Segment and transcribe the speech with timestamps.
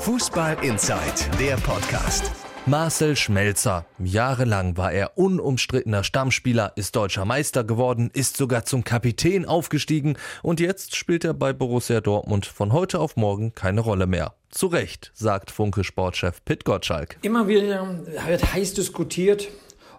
[0.00, 1.00] Fußball Inside,
[1.40, 2.30] der Podcast.
[2.66, 3.84] Marcel Schmelzer.
[3.98, 10.60] Jahrelang war er unumstrittener Stammspieler, ist deutscher Meister geworden, ist sogar zum Kapitän aufgestiegen und
[10.60, 14.34] jetzt spielt er bei Borussia Dortmund von heute auf morgen keine Rolle mehr.
[14.50, 17.18] Zu Recht, sagt Funke-Sportchef Pitt Gottschalk.
[17.22, 19.48] Immer wieder wird heiß diskutiert,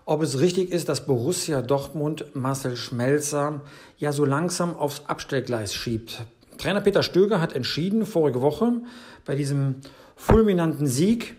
[0.05, 3.61] ob es richtig ist, dass Borussia Dortmund Marcel Schmelzer
[3.97, 6.25] ja so langsam aufs Abstellgleis schiebt.
[6.59, 8.73] Trainer Peter Stöger hat entschieden, vorige Woche
[9.25, 9.75] bei diesem
[10.15, 11.35] fulminanten Sieg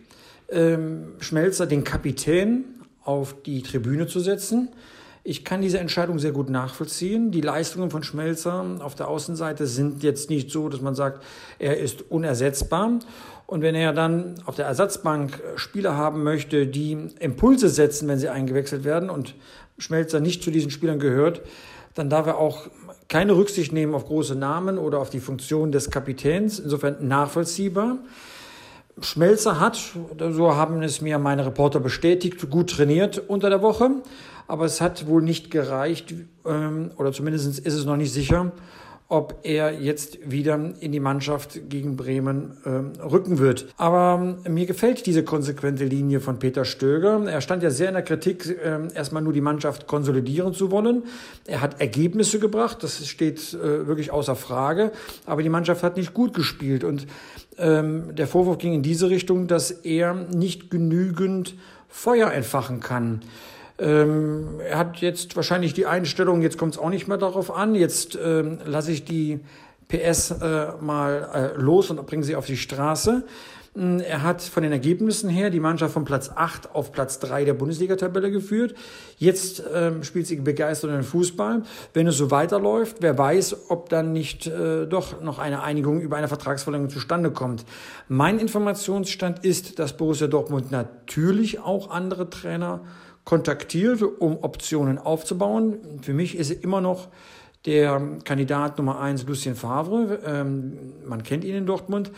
[0.49, 2.65] ähm, Schmelzer den Kapitän
[3.05, 4.71] auf die Tribüne zu setzen.
[5.23, 7.31] Ich kann diese Entscheidung sehr gut nachvollziehen.
[7.31, 11.23] Die Leistungen von Schmelzer auf der Außenseite sind jetzt nicht so, dass man sagt,
[11.59, 13.01] er ist unersetzbar.
[13.47, 18.31] Und wenn er dann auf der Ersatzbank Spieler haben möchte, die Impulse setzen, wenn sie
[18.31, 19.35] eingewechselt werden und
[19.77, 21.43] Schmelzer nicht zu diesen Spielern gehört,
[21.95, 22.69] dann darf er auch
[23.11, 26.61] keine Rücksicht nehmen auf große Namen oder auf die Funktion des Kapitäns.
[26.61, 27.99] Insofern nachvollziehbar.
[29.01, 29.81] Schmelzer hat,
[30.31, 33.91] so haben es mir meine Reporter bestätigt, gut trainiert unter der Woche,
[34.47, 36.15] aber es hat wohl nicht gereicht,
[36.47, 38.53] ähm, oder zumindest ist es noch nicht sicher,
[39.11, 43.67] ob er jetzt wieder in die Mannschaft gegen Bremen äh, rücken wird.
[43.77, 47.21] Aber äh, mir gefällt diese konsequente Linie von Peter Stöger.
[47.29, 51.03] Er stand ja sehr in der Kritik, äh, erstmal nur die Mannschaft konsolidieren zu wollen.
[51.45, 54.93] Er hat Ergebnisse gebracht, das steht äh, wirklich außer Frage.
[55.27, 56.85] Aber die Mannschaft hat nicht gut gespielt.
[56.85, 57.09] Und
[57.59, 61.57] ähm, der Vorwurf ging in diese Richtung, dass er nicht genügend
[61.89, 63.23] Feuer entfachen kann.
[63.81, 67.75] Ähm, er hat jetzt wahrscheinlich die Einstellung, jetzt kommt es auch nicht mehr darauf an,
[67.75, 69.41] jetzt ähm, lasse ich die
[69.89, 73.25] PS äh, mal äh, los und bringe sie auf die Straße.
[73.75, 77.45] Mm, er hat von den Ergebnissen her die Mannschaft von Platz 8 auf Platz 3
[77.45, 78.75] der Bundesliga-Tabelle geführt.
[79.17, 81.63] Jetzt ähm, spielt sie begeisternden Fußball.
[81.95, 86.17] Wenn es so weiterläuft, wer weiß, ob dann nicht äh, doch noch eine Einigung über
[86.17, 87.65] eine Vertragsverlängerung zustande kommt.
[88.09, 92.83] Mein Informationsstand ist, dass Borussia Dortmund natürlich auch andere Trainer
[93.25, 95.79] kontaktiert, um Optionen aufzubauen.
[96.03, 97.09] Für mich ist immer noch
[97.67, 100.21] der Kandidat Nummer eins Lucien Favre.
[100.25, 102.11] Ähm, man kennt ihn in Dortmund.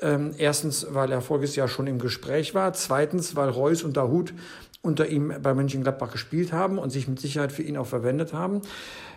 [0.00, 2.72] Ähm, erstens, weil er voriges Jahr schon im Gespräch war.
[2.72, 4.34] Zweitens, weil Reus und Dahut
[4.82, 8.62] unter ihm bei Mönchengladbach gespielt haben und sich mit Sicherheit für ihn auch verwendet haben.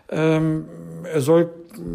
[0.10, 0.66] Ähm,
[1.04, 1.50] er soll,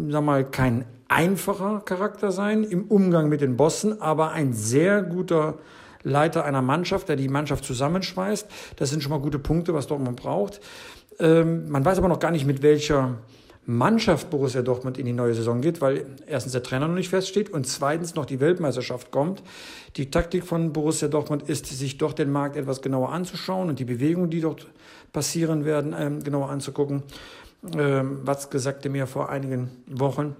[0.09, 5.55] sag mal, kein einfacher Charakter sein im Umgang mit den Bossen, aber ein sehr guter
[6.07, 8.47] Leiter einer Mannschaft, der die Mannschaft zusammenschweißt.
[8.77, 10.59] Das sind schon mal gute Punkte, was Dortmund braucht.
[11.19, 13.17] Ähm, man weiß aber noch gar nicht, mit welcher
[13.65, 17.49] Mannschaft Borussia Dortmund in die neue Saison geht, weil erstens der Trainer noch nicht feststeht
[17.49, 19.43] und zweitens noch die Weltmeisterschaft kommt.
[19.97, 23.85] Die Taktik von Borussia Dortmund ist, sich doch den Markt etwas genauer anzuschauen und die
[23.85, 24.67] Bewegungen, die dort
[25.11, 27.03] passieren werden, ähm, genauer anzugucken.
[27.77, 30.37] Ähm, Watzke sagte mir vor einigen Wochen,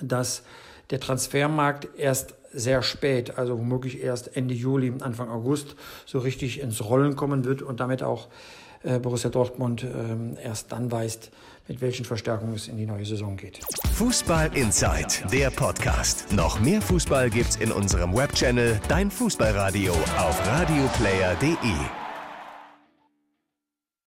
[0.00, 0.44] dass
[0.90, 5.76] der Transfermarkt erst sehr spät, also womöglich erst Ende Juli, Anfang August,
[6.06, 8.28] so richtig ins Rollen kommen wird und damit auch
[8.82, 11.18] äh, Borussia Dortmund äh, erst dann weiß,
[11.68, 13.60] mit welchen Verstärkungen es in die neue Saison geht.
[13.94, 16.32] Fußball Inside, der Podcast.
[16.32, 22.05] Noch mehr Fußball gibt's in unserem Webchannel Dein Fußballradio auf radioplayer.de.